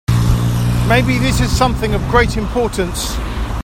[0.87, 3.15] Maybe this is something of great importance.